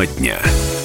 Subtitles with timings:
[0.00, 0.79] Тема дня.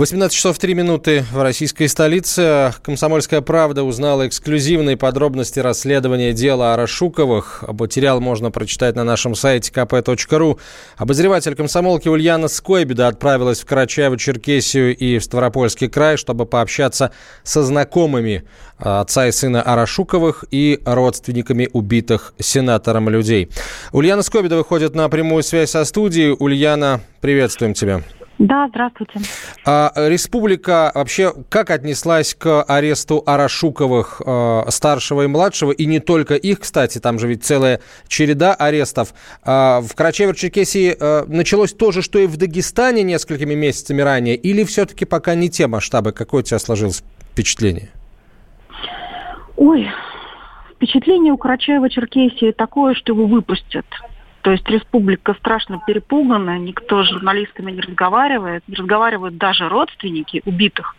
[0.00, 2.72] 18 часов 3 минуты в российской столице.
[2.82, 7.64] «Комсомольская правда» узнала эксклюзивные подробности расследования дела о Рашуковых.
[7.68, 10.58] Материал можно прочитать на нашем сайте kp.ru.
[10.96, 17.10] Обозреватель комсомолки Ульяна Скойбеда отправилась в Карачаево-Черкесию и в Ставропольский край, чтобы пообщаться
[17.42, 18.44] со знакомыми
[18.78, 23.50] отца и сына Арашуковых и родственниками убитых сенатором людей.
[23.92, 26.34] Ульяна Скобида выходит на прямую связь со студией.
[26.38, 28.02] Ульяна, приветствуем тебя.
[28.40, 29.20] Да, здравствуйте.
[29.66, 36.36] А республика вообще как отнеслась к аресту Арашуковых э, старшего и младшего, и не только
[36.36, 39.12] их, кстати, там же ведь целая череда арестов.
[39.44, 44.64] Э, в Карачаево-Черкесии э, началось то же, что и в Дагестане несколькими месяцами ранее, или
[44.64, 46.12] все-таки пока не те масштабы?
[46.12, 47.90] Какое у тебя сложилось впечатление?
[49.58, 49.86] Ой,
[50.76, 53.84] впечатление у Карачаева-Черкесии такое, что его выпустят.
[54.42, 60.96] То есть республика страшно перепугана, никто с журналистами не разговаривает, не разговаривают даже родственники убитых.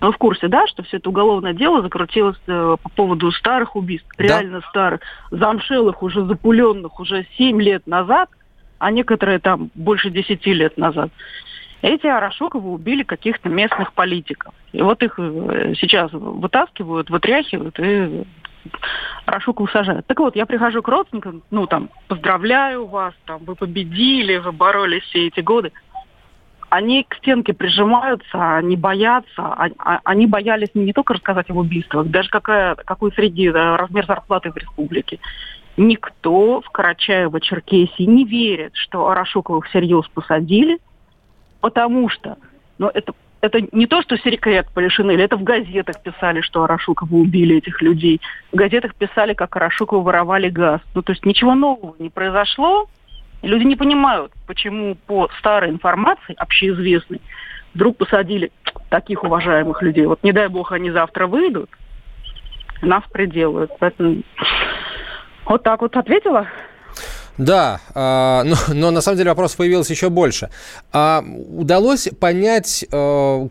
[0.00, 4.08] Но в курсе, да, что все это уголовное дело закрутилось э, по поводу старых убийств,
[4.16, 4.24] да.
[4.24, 5.00] реально старых,
[5.30, 8.28] замшелых, уже запуленных уже 7 лет назад,
[8.78, 11.10] а некоторые там больше 10 лет назад.
[11.82, 14.54] Эти Арашуковы убили каких-то местных политиков.
[14.72, 18.24] И вот их э, сейчас вытаскивают, вытряхивают и
[19.26, 20.06] Рашукову сажают.
[20.06, 25.02] Так вот, я прихожу к родственникам, ну, там, поздравляю вас, там, вы победили, вы боролись
[25.04, 25.72] все эти годы.
[26.70, 32.06] Они к стенке прижимаются, они боятся, а, а, они боялись не только рассказать об убийствах,
[32.08, 35.20] даже какая, какой среди да, размер зарплаты в республике.
[35.76, 40.78] Никто в Карачаево-Черкесии не верит, что Арашукова всерьез посадили,
[41.60, 42.38] потому что
[42.78, 43.12] ну, это
[43.44, 48.22] это не то, что секрет Полишинеля, это в газетах писали, что Арашукова убили этих людей.
[48.50, 50.80] В газетах писали, как Арашукова воровали газ.
[50.94, 52.86] Ну, то есть ничего нового не произошло.
[53.42, 57.20] Люди не понимают, почему по старой информации, общеизвестной,
[57.74, 58.50] вдруг посадили
[58.88, 60.06] таких уважаемых людей.
[60.06, 61.68] Вот не дай бог они завтра выйдут,
[62.80, 63.70] нас приделают.
[63.78, 64.22] Поэтому
[65.44, 66.46] вот так вот ответила.
[67.38, 70.50] Да, э, но, но на самом деле вопрос появился еще больше.
[70.92, 73.48] А удалось понять э,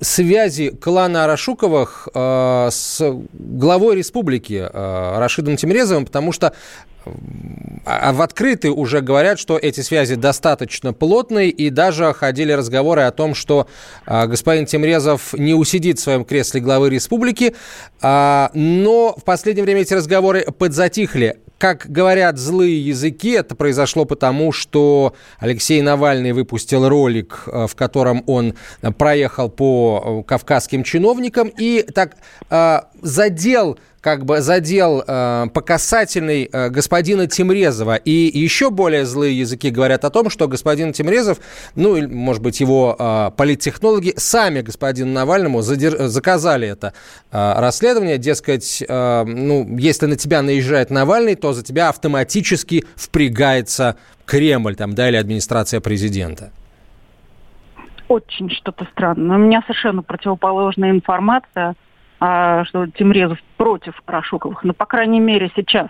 [0.00, 3.02] связи клана Арашуковых э, с
[3.32, 6.52] главой республики э, Рашидом Тимрезовым, потому что
[7.84, 13.12] а в открытый уже говорят, что эти связи достаточно плотные, и даже ходили разговоры о
[13.12, 13.66] том, что
[14.04, 17.54] а, господин Темрезов не усидит в своем кресле главы республики.
[18.02, 21.38] А, но в последнее время эти разговоры подзатихли.
[21.58, 28.22] Как говорят злые языки, это произошло потому, что Алексей Навальный выпустил ролик, а, в котором
[28.26, 28.54] он
[28.96, 32.16] проехал по кавказским чиновникам и так
[33.02, 37.96] задел как бы задел э, по касательной э, господина Тимрезова.
[37.96, 41.38] И еще более злые языки говорят о том, что господин Тимрезов,
[41.74, 46.08] ну, или, может быть, его э, политтехнологи сами господину Навальному задер...
[46.08, 46.94] заказали это
[47.32, 48.18] э, расследование.
[48.18, 54.94] Дескать, э, ну, если на тебя наезжает Навальный, то за тебя автоматически впрягается Кремль, там,
[54.94, 56.50] да, или администрация президента.
[58.06, 59.36] Очень что-то странное.
[59.36, 61.74] У меня совершенно противоположная информация–
[62.18, 64.64] что Тимрезов против Рашуковых.
[64.64, 65.88] Ну, по крайней мере, сейчас.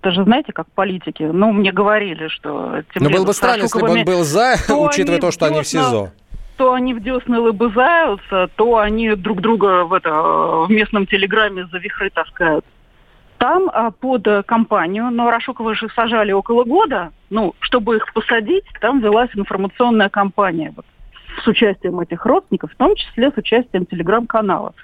[0.00, 1.24] Это же знаете, как политики.
[1.24, 5.30] Ну, мне говорили, что Но было бы странно, если бы он был за, учитывая то,
[5.30, 6.12] что они в СИЗО
[6.58, 11.78] то они в десны лыбызаются, то они друг друга в, это, в местном телеграме за
[11.78, 12.64] вихры таскают.
[13.38, 19.00] Там а, под компанию, но Рашукова же сажали около года, ну, чтобы их посадить, там
[19.00, 20.84] велась информационная кампания вот,
[21.44, 24.74] с участием этих родственников, в том числе с участием телеграм-канала.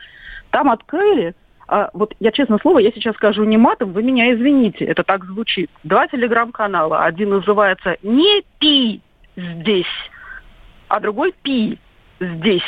[0.54, 1.34] Там открыли,
[1.66, 5.25] а, вот я честно слово, я сейчас скажу не матом, вы меня извините, это так
[5.25, 5.69] звучит.
[5.82, 7.03] Два телеграм-канала.
[7.03, 9.00] Один называется «Не пи
[9.34, 10.10] здесь»,
[10.87, 11.81] а другой «Пи
[12.20, 12.62] здесь».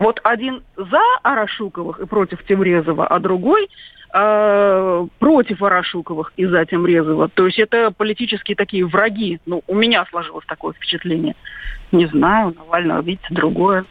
[0.00, 3.68] Вот один за Арашуковых и против Тимрезова, а другой
[4.12, 7.28] э, против Арашуковых и за Тимрезова.
[7.28, 9.38] То есть это политические такие враги.
[9.46, 11.36] Ну, у меня сложилось такое впечатление.
[11.92, 13.84] Не знаю, Навального, видите, другое.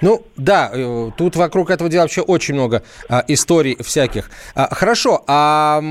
[0.00, 4.30] Ну, да, э, тут вокруг этого дела вообще очень много а, историй всяких.
[4.54, 5.82] А, хорошо, а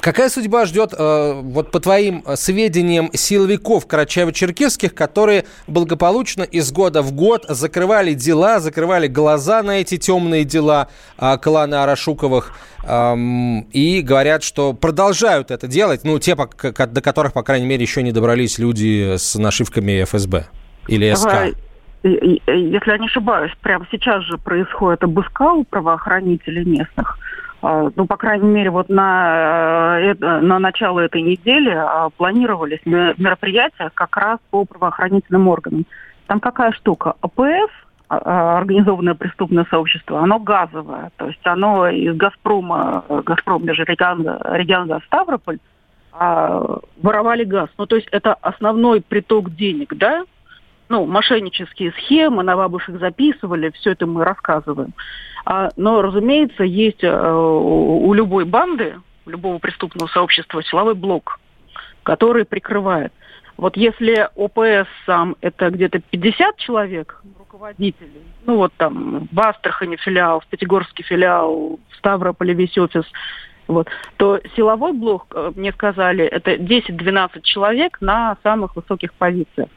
[0.00, 7.12] какая судьба ждет, а, вот по твоим сведениям, силовиков Карачаево-Черкесских, которые благополучно из года в
[7.12, 12.52] год закрывали дела, закрывали глаза на эти темные дела а, клана Арашуковых,
[12.84, 13.16] а,
[13.72, 18.12] и говорят, что продолжают это делать, ну, те, до которых, по крайней мере, еще не
[18.12, 20.46] добрались люди с нашивками ФСБ
[20.86, 21.56] или СК
[22.02, 27.18] если я не ошибаюсь, прямо сейчас же происходит обыска у правоохранителей местных.
[27.60, 33.90] А, ну, по крайней мере, вот на, э, на начало этой недели а, планировались мероприятия
[33.94, 35.84] как раз по правоохранительным органам.
[36.28, 37.14] Там какая штука?
[37.20, 37.70] АПФ,
[38.08, 41.10] а, организованное преступное сообщество, оно газовое.
[41.16, 45.58] То есть оно из «Газпрома», «Газпром» Межрегион Ставрополь,
[46.12, 47.68] воровали газ.
[47.78, 50.24] Ну, то есть это основной приток денег, да?
[50.88, 54.94] Ну, мошеннические схемы, на бабушек записывали, все это мы рассказываем.
[55.44, 58.96] А, но, разумеется, есть э, у любой банды,
[59.26, 61.40] у любого преступного сообщества силовой блок,
[62.04, 63.12] который прикрывает.
[63.58, 70.40] Вот если ОПС сам это где-то 50 человек, руководителей, ну вот там в Астрахани филиал,
[70.40, 73.04] в Пятигорске филиал, в Ставрополе весь офис,
[73.68, 79.68] вот, то силовой блок, э, мне сказали, это 10-12 человек на самых высоких позициях.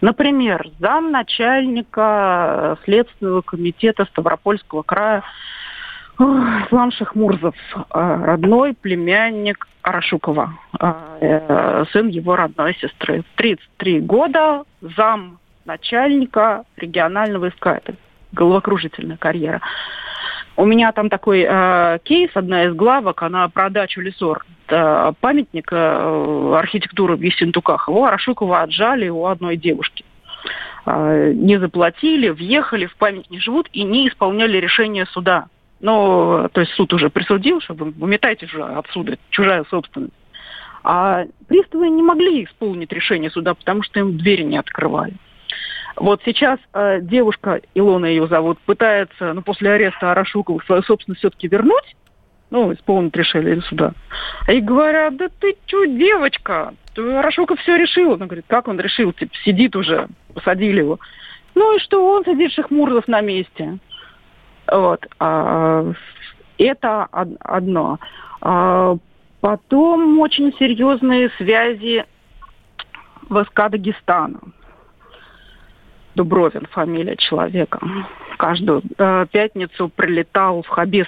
[0.00, 5.22] Например, замначальника Следственного комитета Ставропольского края
[6.18, 13.24] Ислам Шахмурзов, э, родной племянник Арашукова, э, сын его родной сестры.
[13.36, 14.64] 33 года,
[14.96, 17.66] зам начальника регионального СК.
[17.66, 17.94] Это
[18.32, 19.60] головокружительная карьера.
[20.60, 24.44] У меня там такой э, кейс, одна из главок, она про дачу Лесор.
[24.66, 27.88] Это памятник э, архитектуры в Ессентуках.
[27.88, 30.04] Его Арашукова отжали у одной девушки.
[30.84, 35.46] Э, не заплатили, въехали, в память не живут и не исполняли решение суда.
[35.80, 40.12] Но, то есть суд уже присудил, что вы выметайте же отсюда, чужая собственность.
[40.84, 45.14] А приставы не могли исполнить решение суда, потому что им двери не открывали.
[45.96, 51.48] Вот сейчас э, девушка, Илона ее зовут, пытается, ну, после ареста Арашукова свою собственность все-таки
[51.48, 51.96] вернуть,
[52.50, 53.92] ну, исполнить решение суда.
[54.46, 58.14] А ей говорят, да ты что, девочка, Арашуков все решил.
[58.14, 59.12] Она говорит, как он решил?
[59.12, 60.98] Типа, сидит уже, посадили его.
[61.54, 63.78] Ну и что, он сидит Шахмурзов на месте.
[64.70, 65.06] Вот.
[65.18, 65.92] А,
[66.58, 67.98] это одно.
[68.40, 68.96] А,
[69.40, 72.04] потом очень серьезные связи
[73.28, 74.40] войска Дагестана.
[76.14, 77.80] Дубровин, фамилия человека.
[78.36, 81.06] Каждую э, пятницу прилетал в Хабес,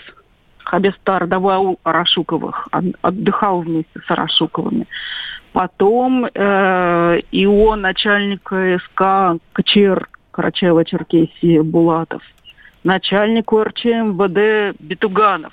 [0.59, 2.69] Хабес родовой аул Арашуковых,
[3.01, 4.87] отдыхал вместе с Арашуковыми.
[5.53, 8.51] Потом э, и он, начальник
[8.85, 12.23] СК КЧР Карачаева-Черкесии Булатов,
[12.85, 15.53] начальник УРЧ МВД Битуганов.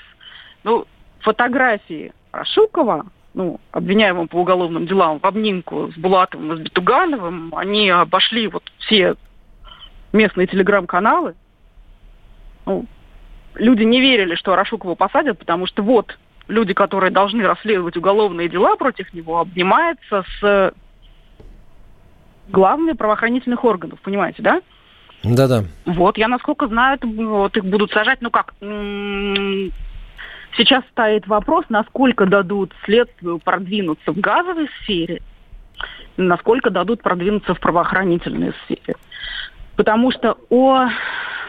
[0.63, 0.85] Ну,
[1.19, 7.89] фотографии Арашукова ну, обвиняемым по уголовным делам в обнимку с Булатовым и с Бетугановым, они
[7.89, 9.15] обошли вот все
[10.13, 11.35] местные телеграм-каналы.
[12.65, 12.85] Ну,
[13.55, 16.17] люди не верили, что Арашукова посадят, потому что вот
[16.47, 20.73] люди, которые должны расследовать уголовные дела против него, обнимаются с
[22.49, 24.61] главными правоохранительных органов, понимаете, да?
[25.23, 25.65] Да-да.
[25.85, 32.73] Вот, я насколько знаю, вот их будут сажать, ну как, сейчас стоит вопрос, насколько дадут
[32.85, 35.21] следствию продвинуться в газовой сфере,
[36.17, 38.95] насколько дадут продвинуться в правоохранительной сфере.
[39.79, 40.89] Потому что о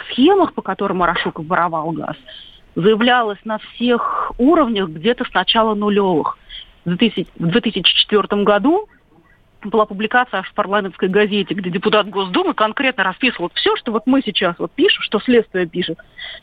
[0.07, 2.15] схемах, по которым Арашуков воровал газ,
[2.77, 6.39] заявлялось на всех уровнях где-то с начала нулевых.
[6.85, 8.89] В 2004 году
[9.65, 14.23] была публикация аж в парламентской газете, где депутат Госдумы конкретно расписывал все, что вот мы
[14.23, 15.99] сейчас вот пишем, что следствие пишет.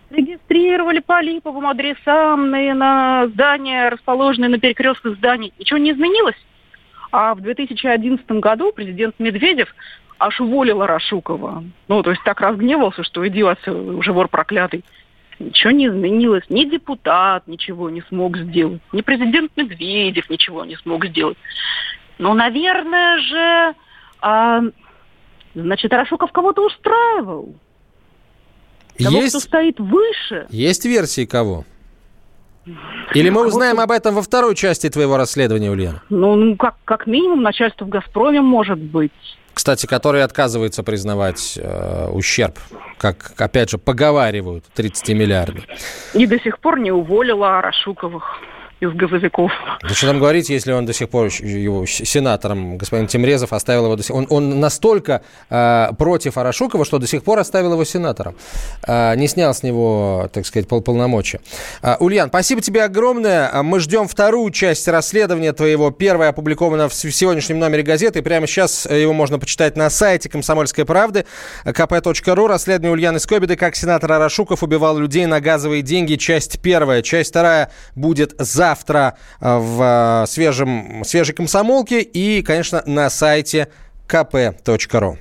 [0.09, 5.53] Регистрировали по липовым адресам на, на здания, расположенные на перекрестках зданий.
[5.57, 6.35] Ничего не изменилось.
[7.11, 9.73] А в 2011 году президент Медведев
[10.19, 11.63] аж уволил Рашукова.
[11.87, 14.83] Ну, то есть так разгневался, что иди вас уже вор проклятый.
[15.39, 16.43] Ничего не изменилось.
[16.49, 21.37] Ни депутат ничего не смог сделать, ни президент Медведев ничего не смог сделать.
[22.17, 23.75] Ну, наверное же,
[24.21, 24.61] а,
[25.53, 27.55] значит, Рашуков кого-то устраивал.
[28.97, 30.47] Того, есть, кто стоит выше.
[30.49, 31.65] Есть версии кого?
[33.13, 36.01] Или мы узнаем об этом во второй части твоего расследования, Ульяна?
[36.09, 39.11] Ну, ну как, как минимум, начальство в «Газпроме» может быть
[39.57, 42.59] кстати, который отказывается признавать э, ущерб,
[42.99, 45.63] как, опять же, поговаривают, 30 миллиардов.
[46.13, 48.39] И до сих пор не уволила Рашуковых
[48.79, 49.51] из газовиков.
[49.81, 53.95] Да что там говорить, если он до сих пор его сенатором, господин Тимрезов, оставил его
[53.95, 58.35] до сих он, он настолько э, против Арашукова, что до сих пор оставил его сенатором.
[58.85, 61.39] Э, не снял с него, так сказать, пол полномочия.
[61.81, 63.63] Э, Ульян, спасибо тебе огромное.
[63.63, 65.89] Мы ждем вторую часть расследования твоего.
[65.89, 68.21] Первая опубликована в сегодняшнем номере газеты.
[68.21, 71.25] Прямо сейчас его можно почитать на сайте «Комсомольской правды»
[71.65, 72.47] kp.ru.
[72.47, 76.15] Расследование Ульяны Скобиды, как сенатор Арашуков убивал людей на газовые деньги.
[76.15, 77.01] Часть первая.
[77.01, 83.69] Часть вторая будет за завтра э, в э, свежем, свежей комсомолке и, конечно, на сайте
[84.07, 85.17] kp.ru.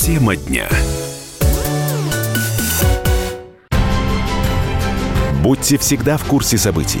[0.00, 0.68] Тема дня.
[5.42, 7.00] Будьте всегда в курсе событий.